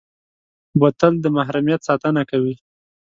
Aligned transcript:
بوتل 0.79 1.13
د 1.21 1.25
محرمیت 1.37 1.81
ساتنه 1.89 2.21
کوي. 2.29 2.53